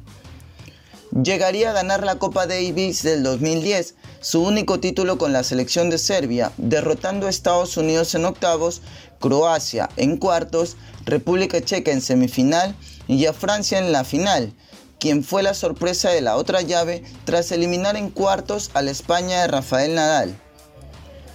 Llegaría 1.25 1.70
a 1.70 1.72
ganar 1.72 2.04
la 2.04 2.16
Copa 2.16 2.46
Davis 2.46 3.02
del 3.02 3.25
2010, 3.25 3.96
su 4.20 4.40
único 4.40 4.78
título 4.78 5.18
con 5.18 5.32
la 5.32 5.42
selección 5.42 5.90
de 5.90 5.98
Serbia, 5.98 6.52
derrotando 6.58 7.26
a 7.26 7.30
Estados 7.30 7.76
Unidos 7.76 8.14
en 8.14 8.25
octavos, 8.25 8.82
Croacia 9.18 9.88
en 9.96 10.16
cuartos, 10.16 10.76
República 11.04 11.60
Checa 11.60 11.90
en 11.90 12.02
semifinal 12.02 12.76
y 13.08 13.26
a 13.26 13.32
Francia 13.32 13.80
en 13.80 13.90
la 13.90 14.04
final, 14.04 14.52
quien 15.00 15.25
fue 15.25 15.42
la 15.42 15.54
sorpresa 15.54 16.10
de 16.10 16.20
la 16.20 16.37
otra 16.37 16.62
llave 16.62 17.02
tras 17.25 17.50
eliminar 17.50 17.96
en 17.96 18.10
cuartos 18.10 18.70
a 18.75 18.82
la 18.82 18.92
España 18.92 19.40
de 19.40 19.48
Rafael 19.48 19.96
Nadal. 19.96 20.38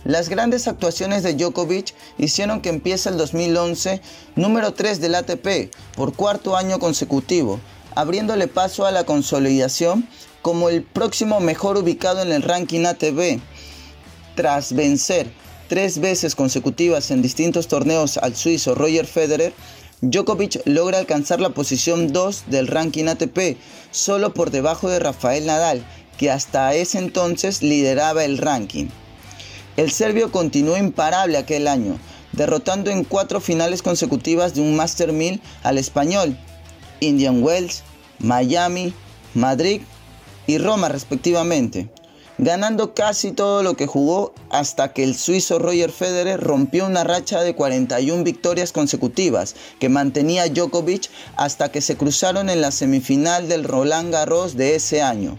Las 0.05 0.29
grandes 0.29 0.69
actuaciones 0.69 1.23
de 1.23 1.33
Djokovic 1.33 1.93
hicieron 2.17 2.61
que 2.61 2.69
empiece 2.69 3.09
el 3.09 3.17
2011 3.17 4.01
número 4.37 4.73
3 4.73 5.01
del 5.01 5.15
ATP 5.15 5.73
por 5.97 6.13
cuarto 6.13 6.55
año 6.55 6.79
consecutivo, 6.79 7.59
abriéndole 7.95 8.47
paso 8.47 8.85
a 8.85 8.91
la 8.91 9.05
consolidación 9.05 10.07
como 10.41 10.69
el 10.69 10.83
próximo 10.83 11.39
mejor 11.39 11.77
ubicado 11.77 12.21
en 12.21 12.31
el 12.31 12.41
ranking 12.41 12.85
ATP. 12.85 13.39
Tras 14.35 14.73
vencer 14.73 15.31
tres 15.67 16.00
veces 16.00 16.35
consecutivas 16.35 17.12
en 17.12 17.21
distintos 17.21 17.67
torneos 17.67 18.17
al 18.17 18.35
suizo 18.35 18.75
Roger 18.75 19.07
Federer, 19.07 19.53
Djokovic 20.01 20.62
logra 20.65 21.00
alcanzar 21.00 21.39
la 21.39 21.51
posición 21.51 22.12
2 22.12 22.43
del 22.47 22.67
ranking 22.67 23.05
ATP, 23.05 23.57
solo 23.91 24.33
por 24.33 24.51
debajo 24.51 24.89
de 24.89 25.00
Rafael 25.00 25.45
Nadal, 25.45 25.85
que 26.17 26.29
hasta 26.29 26.73
ese 26.73 26.97
entonces 26.97 27.62
lideraba 27.62 28.25
el 28.25 28.38
ranking. 28.38 28.88
El 29.77 29.91
serbio 29.91 30.29
continuó 30.29 30.77
imparable 30.77 31.38
aquel 31.38 31.69
año, 31.69 31.97
derrotando 32.33 32.91
en 32.91 33.05
cuatro 33.05 33.39
finales 33.39 33.81
consecutivas 33.81 34.53
de 34.53 34.62
un 34.62 34.75
Master 34.75 35.13
1000 35.13 35.41
al 35.63 35.77
español, 35.77 36.38
Indian 37.03 37.43
Wells, 37.43 37.83
Miami, 38.19 38.93
Madrid 39.33 39.81
y 40.48 40.57
Roma 40.57 40.89
respectivamente, 40.89 41.89
ganando 42.38 42.93
casi 42.93 43.31
todo 43.31 43.63
lo 43.63 43.75
que 43.75 43.88
jugó 43.88 44.33
hasta 44.50 44.93
que 44.93 45.03
el 45.03 45.15
suizo 45.15 45.60
Roger 45.60 45.91
Federer 45.91 46.39
rompió 46.39 46.86
una 46.86 47.03
racha 47.03 47.41
de 47.41 47.55
41 47.55 48.24
victorias 48.24 48.72
consecutivas 48.72 49.55
que 49.79 49.89
mantenía 49.89 50.48
Djokovic 50.48 51.10
hasta 51.36 51.72
que 51.72 51.81
se 51.81 51.98
cruzaron 51.98 52.50
en 52.50 52.62
la 52.62 52.72
semifinal 52.72 53.48
del 53.48 53.63
Roland 53.63 54.12
Garros 54.12 54.55
de 54.55 54.75
ese 54.75 55.01
año. 55.01 55.38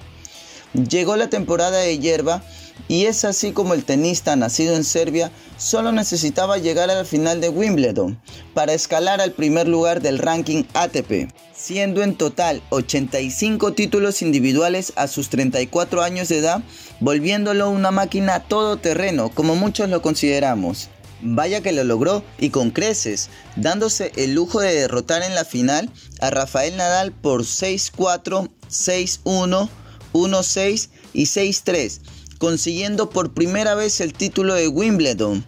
Llegó 0.73 1.17
la 1.17 1.31
temporada 1.31 1.79
de 1.79 1.99
hierba 1.99 2.43
y 2.89 3.07
es 3.07 3.25
así 3.25 3.53
como 3.53 3.75
el 3.75 3.85
tenista 3.85 4.37
nacido 4.37 4.75
en 4.77 4.85
Serbia 4.85 5.31
solo 5.57 5.93
necesitaba 5.93 6.59
llegar 6.59 6.91
a 6.91 6.97
la 6.97 7.05
final 7.05 7.41
de 7.41 7.49
Wimbledon 7.49 8.21
para 8.53 8.75
escalar 8.75 9.21
al 9.21 9.33
primer 9.33 9.69
lugar 9.69 10.03
del 10.03 10.19
ranking 10.19 10.65
ATP, 10.75 11.33
siendo 11.55 12.03
en 12.03 12.15
total 12.15 12.63
85 12.71 13.73
títulos 13.73 14.21
individuales 14.23 14.93
a 14.97 15.09
sus 15.09 15.31
34 15.31 16.03
años 16.03 16.29
de 16.29 16.39
edad, 16.39 16.63
volviéndolo 17.01 17.71
una 17.71 17.91
máquina 17.91 18.41
todoterreno 18.41 19.31
como 19.31 19.57
muchos 19.57 19.89
lo 19.89 20.03
consideramos. 20.03 20.89
Vaya 21.27 21.63
que 21.63 21.73
lo 21.73 21.85
logró 21.85 22.23
y 22.39 22.51
con 22.51 22.71
creces, 22.71 23.31
dándose 23.57 24.13
el 24.17 24.35
lujo 24.35 24.61
de 24.61 24.75
derrotar 24.75 25.23
en 25.23 25.35
la 25.35 25.47
final 25.47 25.89
a 26.21 26.29
Rafael 26.29 26.77
Nadal 26.77 27.13
por 27.13 27.45
6-4, 27.45 28.51
6-1, 28.69 29.69
1-6 30.13 30.89
y 31.15 31.25
6-3 31.25 32.01
consiguiendo 32.45 33.09
por 33.09 33.33
primera 33.33 33.75
vez 33.75 34.03
el 34.03 34.13
título 34.13 34.53
de 34.53 34.69
Wimbledon. 34.69 35.47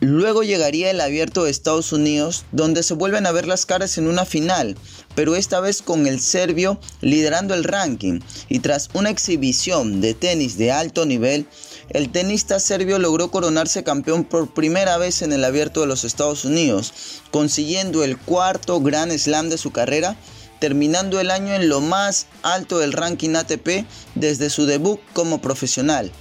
Luego 0.00 0.42
llegaría 0.42 0.90
el 0.90 1.02
abierto 1.02 1.44
de 1.44 1.50
Estados 1.50 1.92
Unidos, 1.92 2.46
donde 2.52 2.82
se 2.82 2.94
vuelven 2.94 3.26
a 3.26 3.32
ver 3.32 3.46
las 3.46 3.66
caras 3.66 3.98
en 3.98 4.08
una 4.08 4.24
final, 4.24 4.78
pero 5.14 5.36
esta 5.36 5.60
vez 5.60 5.82
con 5.82 6.06
el 6.06 6.18
serbio 6.20 6.80
liderando 7.02 7.52
el 7.52 7.64
ranking. 7.64 8.20
Y 8.48 8.60
tras 8.60 8.88
una 8.94 9.10
exhibición 9.10 10.00
de 10.00 10.14
tenis 10.14 10.56
de 10.56 10.72
alto 10.72 11.04
nivel, 11.04 11.46
el 11.90 12.10
tenista 12.10 12.60
serbio 12.60 12.98
logró 12.98 13.30
coronarse 13.30 13.84
campeón 13.84 14.24
por 14.24 14.54
primera 14.54 14.96
vez 14.96 15.20
en 15.20 15.34
el 15.34 15.44
abierto 15.44 15.82
de 15.82 15.86
los 15.86 16.04
Estados 16.04 16.46
Unidos, 16.46 16.94
consiguiendo 17.30 18.02
el 18.04 18.16
cuarto 18.16 18.80
Grand 18.80 19.12
Slam 19.12 19.50
de 19.50 19.58
su 19.58 19.70
carrera 19.70 20.16
terminando 20.58 21.20
el 21.20 21.30
año 21.30 21.54
en 21.54 21.68
lo 21.68 21.80
más 21.80 22.26
alto 22.42 22.78
del 22.78 22.92
ranking 22.92 23.34
ATP 23.34 23.86
desde 24.14 24.50
su 24.50 24.66
debut 24.66 25.00
como 25.12 25.40
profesional. 25.40 26.12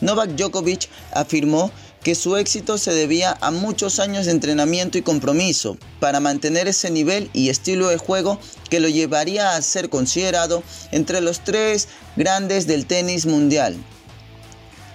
Novak 0.00 0.30
Djokovic 0.36 0.88
afirmó 1.12 1.72
que 2.02 2.14
su 2.14 2.36
éxito 2.36 2.78
se 2.78 2.94
debía 2.94 3.36
a 3.40 3.50
muchos 3.50 3.98
años 3.98 4.26
de 4.26 4.32
entrenamiento 4.32 4.98
y 4.98 5.02
compromiso 5.02 5.76
para 6.00 6.20
mantener 6.20 6.68
ese 6.68 6.90
nivel 6.90 7.28
y 7.32 7.48
estilo 7.48 7.88
de 7.88 7.96
juego 7.96 8.38
que 8.70 8.80
lo 8.80 8.88
llevaría 8.88 9.56
a 9.56 9.62
ser 9.62 9.88
considerado 9.90 10.62
entre 10.92 11.20
los 11.20 11.40
tres 11.40 11.88
grandes 12.16 12.66
del 12.66 12.86
tenis 12.86 13.26
mundial. 13.26 13.76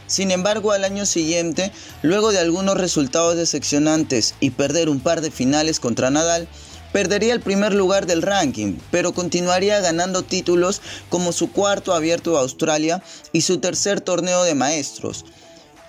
Sin 0.08 0.32
embargo, 0.32 0.72
al 0.72 0.84
año 0.84 1.06
siguiente, 1.06 1.72
luego 2.02 2.32
de 2.32 2.40
algunos 2.40 2.78
resultados 2.78 3.36
decepcionantes 3.36 4.36
y 4.40 4.52
perder 4.52 4.90
un 4.90 5.00
par 5.00 5.22
de 5.22 5.32
finales 5.32 5.80
contra 5.80 6.12
Nadal, 6.12 6.48
perdería 6.94 7.34
el 7.34 7.42
primer 7.42 7.74
lugar 7.74 8.06
del 8.06 8.22
ranking, 8.22 8.78
pero 8.92 9.14
continuaría 9.14 9.82
ganando 9.82 10.22
títulos 10.22 10.82
como 11.10 11.34
su 11.34 11.52
cuarto 11.52 11.94
abierto 11.94 12.32
de 12.32 12.40
Australia 12.40 13.04
y 13.34 13.42
su 13.42 13.58
tercer 13.58 14.00
torneo 14.00 14.44
de 14.44 14.56
maestros. 14.56 15.26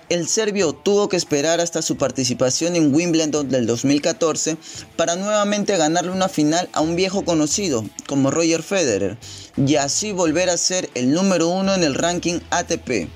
El 0.09 0.27
serbio 0.27 0.73
tuvo 0.73 1.09
que 1.09 1.17
esperar 1.17 1.61
hasta 1.61 1.81
su 1.81 1.97
participación 1.97 2.75
en 2.75 2.93
Wimbledon 2.93 3.49
del 3.49 3.65
2014 3.65 4.57
para 4.95 5.15
nuevamente 5.15 5.77
ganarle 5.77 6.11
una 6.11 6.29
final 6.29 6.69
a 6.73 6.81
un 6.81 6.95
viejo 6.95 7.25
conocido 7.25 7.83
como 8.07 8.29
Roger 8.29 8.61
Federer 8.61 9.17
y 9.57 9.77
así 9.77 10.11
volver 10.11 10.49
a 10.49 10.57
ser 10.57 10.89
el 10.93 11.11
número 11.11 11.47
uno 11.47 11.73
en 11.73 11.83
el 11.83 11.95
ranking 11.95 12.39
ATP. 12.51 13.09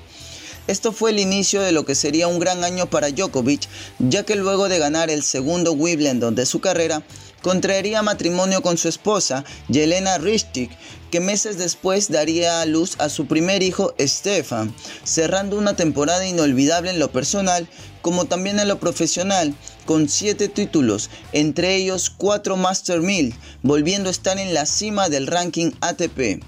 Esto 0.70 0.92
fue 0.92 1.10
el 1.10 1.20
inicio 1.20 1.62
de 1.62 1.72
lo 1.72 1.84
que 1.84 1.96
sería 1.96 2.28
un 2.28 2.38
gran 2.38 2.64
año 2.64 2.88
para 2.88 3.10
Djokovic, 3.10 3.68
ya 3.98 4.24
que 4.24 4.36
luego 4.36 4.70
de 4.70 4.78
ganar 4.78 5.10
el 5.10 5.24
segundo 5.24 5.72
Wimbledon 5.72 6.36
de 6.36 6.46
su 6.46 6.60
carrera, 6.60 7.02
contraería 7.42 8.02
matrimonio 8.02 8.62
con 8.62 8.78
su 8.78 8.88
esposa, 8.88 9.44
Yelena 9.68 10.18
Ristic, 10.18 10.72
que 11.12 11.20
meses 11.20 11.58
después 11.58 12.12
daría 12.12 12.62
a 12.62 12.66
luz 12.66 12.96
a 13.00 13.10
su 13.10 13.26
primer 13.26 13.64
hijo, 13.64 13.94
Stefan, 14.00 14.74
cerrando 15.04 15.58
una 15.58 15.76
temporada 15.76 16.28
inolvidable 16.28 16.92
en 16.92 17.00
lo 17.00 17.12
personal 17.12 17.68
como 18.02 18.26
también 18.26 18.60
en 18.60 18.68
lo 18.68 18.80
profesional, 18.80 19.54
con 19.86 20.10
siete 20.10 20.48
títulos, 20.48 21.10
entre 21.34 21.76
ellos 21.76 22.10
cuatro 22.10 22.56
Master 22.56 23.02
1000, 23.02 23.36
volviendo 23.62 24.10
a 24.10 24.12
estar 24.12 24.38
en 24.38 24.54
la 24.54 24.66
cima 24.66 25.10
del 25.10 25.28
ranking 25.28 25.72
ATP. 25.82 26.42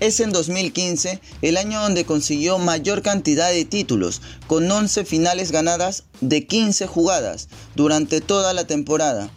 Es 0.00 0.20
en 0.20 0.30
2015 0.30 1.20
el 1.42 1.56
año 1.56 1.80
donde 1.82 2.04
consiguió 2.04 2.58
mayor 2.58 3.02
cantidad 3.02 3.50
de 3.50 3.64
títulos, 3.64 4.22
con 4.46 4.70
11 4.70 5.04
finales 5.04 5.50
ganadas 5.50 6.04
de 6.20 6.46
15 6.46 6.86
jugadas 6.86 7.48
durante 7.74 8.20
toda 8.20 8.52
la 8.52 8.64
temporada. 8.64 9.28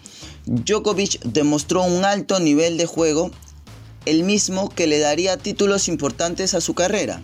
Djokovic 0.45 1.21
demostró 1.23 1.83
un 1.83 2.03
alto 2.03 2.39
nivel 2.39 2.77
de 2.77 2.85
juego, 2.85 3.31
el 4.05 4.23
mismo 4.23 4.69
que 4.69 4.87
le 4.87 4.99
daría 4.99 5.37
títulos 5.37 5.87
importantes 5.87 6.53
a 6.55 6.61
su 6.61 6.73
carrera. 6.73 7.21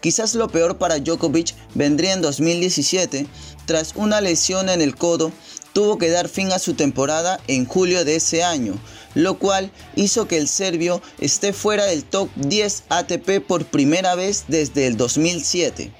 Quizás 0.00 0.34
lo 0.34 0.48
peor 0.48 0.78
para 0.78 0.98
Djokovic 0.98 1.54
vendría 1.74 2.14
en 2.14 2.22
2017, 2.22 3.26
tras 3.66 3.92
una 3.94 4.22
lesión 4.22 4.70
en 4.70 4.80
el 4.80 4.96
codo, 4.96 5.32
tuvo 5.74 5.98
que 5.98 6.08
dar 6.08 6.28
fin 6.28 6.50
a 6.52 6.58
su 6.58 6.74
temporada 6.74 7.38
en 7.46 7.66
julio 7.66 8.04
de 8.04 8.16
ese 8.16 8.42
año, 8.42 8.80
lo 9.14 9.38
cual 9.38 9.70
hizo 9.94 10.26
que 10.26 10.38
el 10.38 10.48
serbio 10.48 11.02
esté 11.18 11.52
fuera 11.52 11.84
del 11.84 12.04
top 12.04 12.30
10 12.36 12.84
ATP 12.88 13.46
por 13.46 13.66
primera 13.66 14.14
vez 14.14 14.44
desde 14.48 14.86
el 14.86 14.96
2007. 14.96 15.92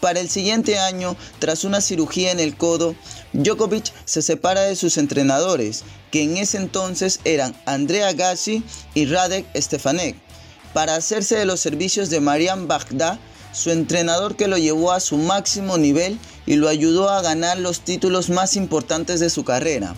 Para 0.00 0.20
el 0.20 0.28
siguiente 0.28 0.78
año, 0.78 1.16
tras 1.40 1.64
una 1.64 1.80
cirugía 1.80 2.30
en 2.30 2.38
el 2.38 2.56
codo, 2.56 2.94
Djokovic 3.36 3.92
se 4.06 4.22
separa 4.22 4.62
de 4.62 4.76
sus 4.76 4.96
entrenadores, 4.96 5.84
que 6.10 6.22
en 6.22 6.38
ese 6.38 6.56
entonces 6.56 7.20
eran 7.24 7.54
Andrea 7.66 8.12
Gassi 8.14 8.64
y 8.94 9.04
Radek 9.04 9.46
Stefanek, 9.54 10.16
para 10.72 10.94
hacerse 10.94 11.36
de 11.36 11.44
los 11.44 11.60
servicios 11.60 12.08
de 12.08 12.20
Marian 12.20 12.66
Bagda, 12.66 13.18
su 13.52 13.70
entrenador 13.70 14.36
que 14.36 14.48
lo 14.48 14.56
llevó 14.56 14.92
a 14.92 15.00
su 15.00 15.18
máximo 15.18 15.76
nivel 15.76 16.18
y 16.46 16.56
lo 16.56 16.68
ayudó 16.68 17.10
a 17.10 17.20
ganar 17.20 17.58
los 17.58 17.80
títulos 17.80 18.30
más 18.30 18.56
importantes 18.56 19.20
de 19.20 19.28
su 19.28 19.44
carrera. 19.44 19.94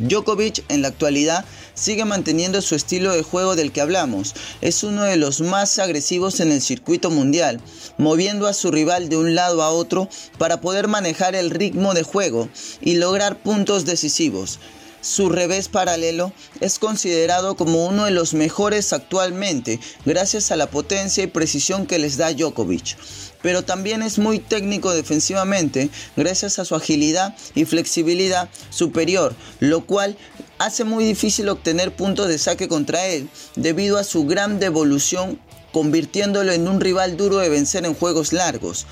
Djokovic 0.00 0.64
en 0.68 0.82
la 0.82 0.88
actualidad 0.88 1.44
sigue 1.74 2.04
manteniendo 2.04 2.60
su 2.62 2.74
estilo 2.74 3.12
de 3.12 3.22
juego 3.22 3.56
del 3.56 3.72
que 3.72 3.80
hablamos. 3.80 4.34
Es 4.60 4.82
uno 4.82 5.02
de 5.04 5.16
los 5.16 5.40
más 5.40 5.78
agresivos 5.78 6.40
en 6.40 6.52
el 6.52 6.62
circuito 6.62 7.10
mundial, 7.10 7.60
moviendo 7.98 8.46
a 8.46 8.54
su 8.54 8.70
rival 8.70 9.08
de 9.08 9.16
un 9.16 9.34
lado 9.34 9.62
a 9.62 9.70
otro 9.70 10.08
para 10.38 10.60
poder 10.60 10.88
manejar 10.88 11.34
el 11.34 11.50
ritmo 11.50 11.94
de 11.94 12.02
juego 12.02 12.48
y 12.80 12.94
lograr 12.94 13.42
puntos 13.42 13.84
decisivos. 13.84 14.58
Su 15.02 15.28
revés 15.28 15.68
paralelo 15.68 16.32
es 16.60 16.78
considerado 16.78 17.56
como 17.56 17.86
uno 17.86 18.04
de 18.04 18.12
los 18.12 18.34
mejores 18.34 18.92
actualmente 18.92 19.80
gracias 20.04 20.52
a 20.52 20.56
la 20.56 20.68
potencia 20.70 21.24
y 21.24 21.26
precisión 21.26 21.86
que 21.86 21.98
les 21.98 22.18
da 22.18 22.32
Djokovic 22.32 22.96
pero 23.42 23.62
también 23.62 24.02
es 24.02 24.18
muy 24.18 24.38
técnico 24.38 24.92
defensivamente 24.92 25.90
gracias 26.16 26.58
a 26.58 26.64
su 26.64 26.74
agilidad 26.74 27.36
y 27.54 27.64
flexibilidad 27.64 28.48
superior, 28.70 29.34
lo 29.60 29.84
cual 29.84 30.16
hace 30.58 30.84
muy 30.84 31.04
difícil 31.04 31.48
obtener 31.48 31.94
puntos 31.94 32.28
de 32.28 32.38
saque 32.38 32.68
contra 32.68 33.06
él 33.06 33.28
debido 33.56 33.98
a 33.98 34.04
su 34.04 34.24
gran 34.24 34.58
devolución 34.58 35.38
convirtiéndolo 35.72 36.52
en 36.52 36.68
un 36.68 36.80
rival 36.80 37.16
duro 37.16 37.38
de 37.38 37.48
vencer 37.48 37.84
en 37.84 37.94
juegos 37.94 38.32
largos. 38.32 38.86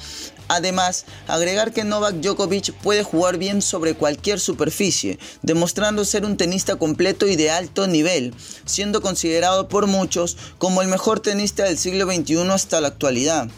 Además, 0.48 1.04
agregar 1.28 1.72
que 1.72 1.84
Novak 1.84 2.16
Djokovic 2.16 2.72
puede 2.72 3.04
jugar 3.04 3.38
bien 3.38 3.62
sobre 3.62 3.94
cualquier 3.94 4.40
superficie, 4.40 5.20
demostrando 5.42 6.04
ser 6.04 6.24
un 6.24 6.36
tenista 6.36 6.74
completo 6.74 7.28
y 7.28 7.36
de 7.36 7.52
alto 7.52 7.86
nivel, 7.86 8.34
siendo 8.64 9.00
considerado 9.00 9.68
por 9.68 9.86
muchos 9.86 10.36
como 10.58 10.82
el 10.82 10.88
mejor 10.88 11.20
tenista 11.20 11.62
del 11.62 11.78
siglo 11.78 12.04
XXI 12.12 12.50
hasta 12.50 12.80
la 12.80 12.88
actualidad. 12.88 13.48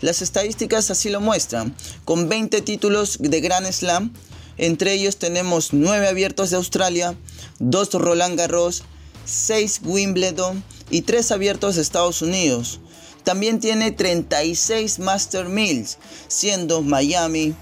Las 0.00 0.22
estadísticas 0.22 0.90
así 0.90 1.10
lo 1.10 1.20
muestran, 1.20 1.74
con 2.04 2.28
20 2.28 2.62
títulos 2.62 3.18
de 3.20 3.40
Grand 3.40 3.70
Slam, 3.70 4.12
entre 4.56 4.92
ellos 4.94 5.16
tenemos 5.16 5.72
9 5.72 6.08
abiertos 6.08 6.50
de 6.50 6.56
Australia, 6.56 7.14
2 7.58 7.94
Roland 7.94 8.38
Garros, 8.38 8.82
6 9.24 9.80
Wimbledon 9.84 10.62
y 10.90 11.02
3 11.02 11.32
abiertos 11.32 11.76
de 11.76 11.82
Estados 11.82 12.22
Unidos. 12.22 12.80
También 13.24 13.60
tiene 13.60 13.90
36 13.90 14.98
Master 14.98 15.48
Mills, 15.48 15.98
siendo 16.28 16.82
Miami, 16.82 17.54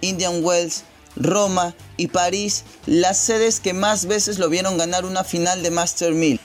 Indian 0.00 0.44
Wells, 0.44 0.84
Roma 1.16 1.74
y 1.96 2.08
París 2.08 2.64
las 2.84 3.18
sedes 3.18 3.60
que 3.60 3.72
más 3.72 4.06
veces 4.06 4.38
lo 4.38 4.48
vieron 4.48 4.76
ganar 4.76 5.04
una 5.04 5.24
final 5.24 5.62
de 5.62 5.70
Master 5.70 6.12
Mill. 6.12 6.40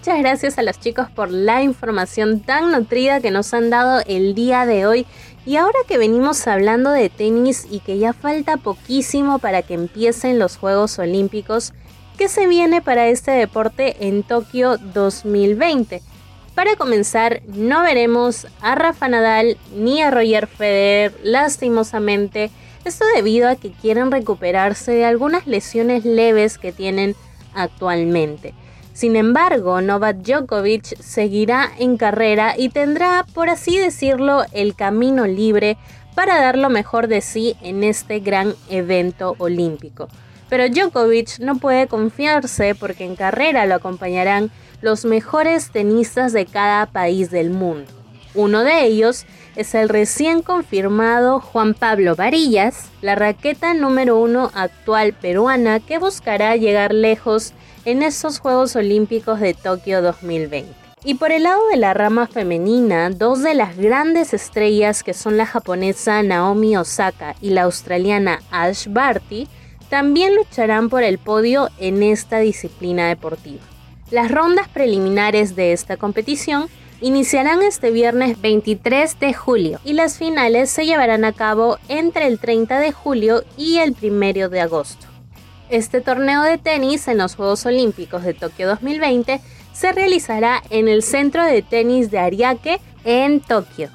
Muchas 0.00 0.18
gracias 0.20 0.56
a 0.56 0.62
los 0.62 0.80
chicos 0.80 1.10
por 1.10 1.30
la 1.30 1.62
información 1.62 2.40
tan 2.40 2.72
nutrida 2.72 3.20
que 3.20 3.30
nos 3.30 3.52
han 3.52 3.68
dado 3.68 4.00
el 4.06 4.34
día 4.34 4.64
de 4.64 4.86
hoy. 4.86 5.04
Y 5.44 5.56
ahora 5.56 5.78
que 5.86 5.98
venimos 5.98 6.46
hablando 6.46 6.90
de 6.90 7.10
tenis 7.10 7.66
y 7.70 7.80
que 7.80 7.98
ya 7.98 8.14
falta 8.14 8.56
poquísimo 8.56 9.40
para 9.40 9.60
que 9.60 9.74
empiecen 9.74 10.38
los 10.38 10.56
Juegos 10.56 10.98
Olímpicos, 10.98 11.74
¿qué 12.16 12.28
se 12.28 12.46
viene 12.46 12.80
para 12.80 13.08
este 13.08 13.32
deporte 13.32 14.08
en 14.08 14.22
Tokio 14.22 14.78
2020? 14.78 16.00
Para 16.54 16.76
comenzar, 16.76 17.42
no 17.46 17.82
veremos 17.82 18.46
a 18.62 18.76
Rafa 18.76 19.06
Nadal 19.06 19.58
ni 19.76 20.00
a 20.00 20.10
Roger 20.10 20.46
Federer, 20.46 21.12
lastimosamente. 21.22 22.50
Esto 22.86 23.04
debido 23.14 23.50
a 23.50 23.56
que 23.56 23.70
quieren 23.70 24.10
recuperarse 24.10 24.92
de 24.92 25.04
algunas 25.04 25.46
lesiones 25.46 26.06
leves 26.06 26.56
que 26.56 26.72
tienen 26.72 27.14
actualmente. 27.52 28.54
Sin 29.00 29.16
embargo, 29.16 29.80
Novak 29.80 30.18
Djokovic 30.18 30.84
seguirá 31.00 31.70
en 31.78 31.96
carrera 31.96 32.52
y 32.58 32.68
tendrá, 32.68 33.24
por 33.32 33.48
así 33.48 33.78
decirlo, 33.78 34.42
el 34.52 34.74
camino 34.74 35.26
libre 35.26 35.78
para 36.14 36.38
dar 36.38 36.58
lo 36.58 36.68
mejor 36.68 37.08
de 37.08 37.22
sí 37.22 37.56
en 37.62 37.82
este 37.82 38.20
gran 38.20 38.54
evento 38.68 39.36
olímpico. 39.38 40.08
Pero 40.50 40.68
Djokovic 40.68 41.38
no 41.38 41.56
puede 41.56 41.86
confiarse 41.86 42.74
porque 42.74 43.06
en 43.06 43.16
carrera 43.16 43.64
lo 43.64 43.76
acompañarán 43.76 44.50
los 44.82 45.06
mejores 45.06 45.70
tenistas 45.70 46.34
de 46.34 46.44
cada 46.44 46.84
país 46.84 47.30
del 47.30 47.48
mundo. 47.48 47.90
Uno 48.34 48.64
de 48.64 48.84
ellos 48.84 49.24
es 49.56 49.74
el 49.74 49.88
recién 49.88 50.42
confirmado 50.42 51.40
Juan 51.40 51.72
Pablo 51.72 52.16
Varillas, 52.16 52.90
la 53.00 53.14
raqueta 53.14 53.72
número 53.72 54.18
uno 54.18 54.50
actual 54.52 55.14
peruana 55.14 55.80
que 55.80 55.96
buscará 55.96 56.54
llegar 56.56 56.92
lejos 56.92 57.54
en 57.84 58.02
estos 58.02 58.38
Juegos 58.38 58.76
Olímpicos 58.76 59.40
de 59.40 59.54
Tokio 59.54 60.02
2020. 60.02 60.72
Y 61.02 61.14
por 61.14 61.32
el 61.32 61.44
lado 61.44 61.66
de 61.68 61.78
la 61.78 61.94
rama 61.94 62.26
femenina, 62.26 63.08
dos 63.08 63.42
de 63.42 63.54
las 63.54 63.76
grandes 63.76 64.34
estrellas 64.34 65.02
que 65.02 65.14
son 65.14 65.38
la 65.38 65.46
japonesa 65.46 66.22
Naomi 66.22 66.76
Osaka 66.76 67.36
y 67.40 67.50
la 67.50 67.62
australiana 67.62 68.42
Ash 68.50 68.86
Barty, 68.88 69.48
también 69.88 70.36
lucharán 70.36 70.90
por 70.90 71.02
el 71.02 71.18
podio 71.18 71.70
en 71.78 72.02
esta 72.02 72.38
disciplina 72.38 73.08
deportiva. 73.08 73.62
Las 74.10 74.30
rondas 74.30 74.68
preliminares 74.68 75.56
de 75.56 75.72
esta 75.72 75.96
competición 75.96 76.68
iniciarán 77.00 77.62
este 77.62 77.90
viernes 77.90 78.40
23 78.40 79.18
de 79.18 79.32
julio 79.32 79.80
y 79.84 79.94
las 79.94 80.18
finales 80.18 80.70
se 80.70 80.84
llevarán 80.84 81.24
a 81.24 81.32
cabo 81.32 81.78
entre 81.88 82.26
el 82.26 82.38
30 82.38 82.78
de 82.78 82.92
julio 82.92 83.42
y 83.56 83.78
el 83.78 83.96
1 84.00 84.50
de 84.50 84.60
agosto. 84.60 85.09
Este 85.70 86.00
torneo 86.00 86.42
de 86.42 86.58
tenis 86.58 87.06
en 87.06 87.18
los 87.18 87.36
Juegos 87.36 87.64
Olímpicos 87.64 88.24
de 88.24 88.34
Tokio 88.34 88.66
2020 88.66 89.40
se 89.72 89.92
realizará 89.92 90.64
en 90.68 90.88
el 90.88 91.04
Centro 91.04 91.44
de 91.44 91.62
Tenis 91.62 92.10
de 92.10 92.18
Ariake 92.18 92.80
en 93.04 93.40
Tokio. 93.40 93.88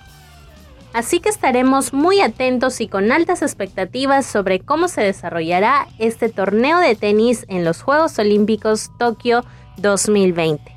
Así 0.93 1.19
que 1.19 1.27
estaremos 1.27 1.91
muy 1.91 2.21
atentos 2.21 2.79
y 2.79 2.87
con 2.87 3.11
altas 3.11 3.41
expectativas 3.41 4.25
sobre 4.25 4.61
cómo 4.61 4.87
se 4.87 5.01
desarrollará 5.01 5.89
este 5.99 6.29
torneo 6.29 6.79
de 6.79 6.95
tenis 6.95 7.45
en 7.49 7.65
los 7.65 7.81
Juegos 7.81 8.17
Olímpicos 8.19 8.89
Tokio 8.97 9.43
2020. 9.75 10.74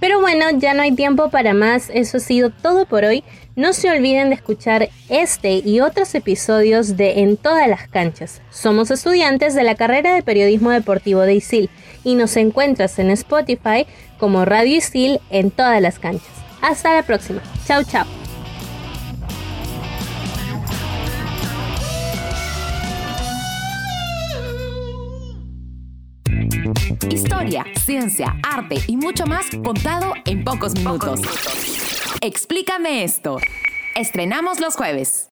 Pero 0.00 0.20
bueno, 0.20 0.46
ya 0.56 0.74
no 0.74 0.82
hay 0.82 0.92
tiempo 0.92 1.28
para 1.30 1.54
más, 1.54 1.90
eso 1.92 2.16
ha 2.16 2.20
sido 2.20 2.50
todo 2.50 2.86
por 2.86 3.04
hoy. 3.04 3.22
No 3.54 3.72
se 3.74 3.90
olviden 3.90 4.30
de 4.30 4.36
escuchar 4.36 4.88
este 5.08 5.62
y 5.64 5.80
otros 5.80 6.14
episodios 6.14 6.96
de 6.96 7.20
En 7.20 7.36
todas 7.36 7.68
las 7.68 7.88
canchas. 7.88 8.40
Somos 8.50 8.90
estudiantes 8.90 9.54
de 9.54 9.64
la 9.64 9.74
carrera 9.74 10.14
de 10.14 10.22
periodismo 10.22 10.70
deportivo 10.70 11.20
de 11.20 11.34
ISIL 11.34 11.68
y 12.02 12.14
nos 12.14 12.36
encuentras 12.36 12.98
en 12.98 13.10
Spotify 13.10 13.86
como 14.18 14.44
Radio 14.44 14.76
ISIL 14.76 15.20
en 15.30 15.50
todas 15.50 15.82
las 15.82 15.98
canchas. 15.98 16.30
Hasta 16.62 16.94
la 16.94 17.02
próxima. 17.02 17.42
Chao, 17.66 17.82
chao. 17.84 18.19
Historia, 27.10 27.64
ciencia, 27.84 28.36
arte 28.42 28.76
y 28.86 28.96
mucho 28.96 29.26
más 29.26 29.46
contado 29.64 30.12
en 30.24 30.44
pocos 30.44 30.74
minutos. 30.74 31.20
Explícame 32.20 33.04
esto. 33.04 33.38
Estrenamos 33.94 34.60
los 34.60 34.76
jueves. 34.76 35.29